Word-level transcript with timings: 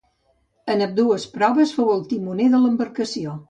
En 0.75 0.81
ambdues 0.85 1.27
proves 1.37 1.77
fou 1.77 1.95
el 1.99 2.03
timoner 2.15 2.51
de 2.55 2.67
l'embarcació. 2.67 3.39